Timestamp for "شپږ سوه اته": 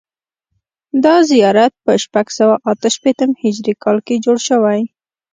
2.03-2.87